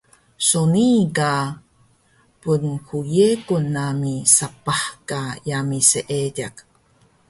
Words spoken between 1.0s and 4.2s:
ka pnhyegun nami